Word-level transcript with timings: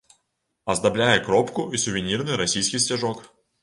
Аздабляе 0.75 1.19
кропку 1.29 1.69
і 1.77 1.85
сувенірны 1.87 2.43
расійскі 2.45 2.85
сцяжок. 2.89 3.27